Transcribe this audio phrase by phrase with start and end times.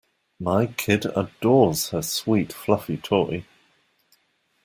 [0.39, 3.45] My kid adores her sweet fluffy toy.